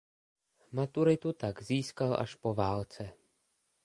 Maturitu 0.77 1.29
tak 1.33 1.61
získal 1.63 2.13
až 2.19 2.35
po 2.35 2.53
válce. 2.53 3.13